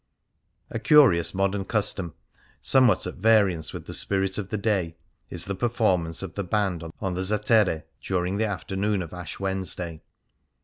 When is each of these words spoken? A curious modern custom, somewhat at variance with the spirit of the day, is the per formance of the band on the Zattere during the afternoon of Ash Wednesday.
A 0.71 0.79
curious 0.79 1.31
modern 1.31 1.63
custom, 1.63 2.15
somewhat 2.59 3.05
at 3.05 3.17
variance 3.17 3.71
with 3.71 3.85
the 3.85 3.93
spirit 3.93 4.39
of 4.39 4.49
the 4.49 4.57
day, 4.57 4.95
is 5.29 5.45
the 5.45 5.53
per 5.53 5.69
formance 5.69 6.23
of 6.23 6.33
the 6.33 6.43
band 6.43 6.83
on 6.99 7.13
the 7.13 7.21
Zattere 7.21 7.83
during 8.01 8.37
the 8.39 8.47
afternoon 8.47 9.03
of 9.03 9.13
Ash 9.13 9.39
Wednesday. 9.39 10.01